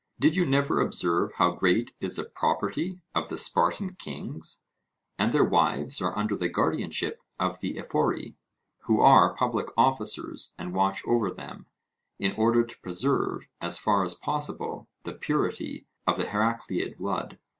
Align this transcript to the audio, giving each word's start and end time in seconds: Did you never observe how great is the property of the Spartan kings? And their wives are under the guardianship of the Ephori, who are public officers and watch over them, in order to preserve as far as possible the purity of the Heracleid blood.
Did 0.19 0.35
you 0.35 0.47
never 0.47 0.81
observe 0.81 1.33
how 1.33 1.51
great 1.51 1.93
is 1.99 2.15
the 2.15 2.23
property 2.23 2.99
of 3.13 3.29
the 3.29 3.37
Spartan 3.37 3.93
kings? 3.97 4.65
And 5.19 5.31
their 5.31 5.43
wives 5.43 6.01
are 6.01 6.17
under 6.17 6.35
the 6.35 6.49
guardianship 6.49 7.21
of 7.39 7.59
the 7.59 7.77
Ephori, 7.77 8.33
who 8.85 8.99
are 8.99 9.35
public 9.35 9.67
officers 9.77 10.55
and 10.57 10.73
watch 10.73 11.03
over 11.05 11.29
them, 11.29 11.67
in 12.17 12.31
order 12.31 12.65
to 12.65 12.79
preserve 12.79 13.47
as 13.61 13.77
far 13.77 14.03
as 14.03 14.15
possible 14.15 14.87
the 15.03 15.13
purity 15.13 15.85
of 16.07 16.17
the 16.17 16.25
Heracleid 16.25 16.97
blood. 16.97 17.37